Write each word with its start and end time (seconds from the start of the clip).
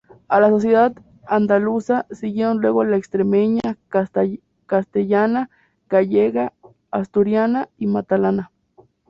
A 0.27 0.39
la 0.39 0.49
sociedad 0.49 0.95
andaluza 1.27 2.07
siguieron 2.09 2.57
luego 2.57 2.83
la 2.83 2.97
extremeña, 2.97 3.77
castellana, 4.65 5.51
gallega, 5.89 6.53
asturiana 6.89 7.69
y 7.77 7.93
catalana. 7.93 8.51